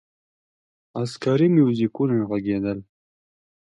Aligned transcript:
عسکري 1.01 1.47
موزیکونه 1.55 2.13
ږغېدل. 2.19 2.79